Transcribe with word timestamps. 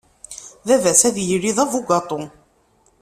Baba-s 0.67 1.01
ad 1.09 1.17
yili 1.27 1.51
d 1.57 1.57
abugaṭu. 1.63 2.21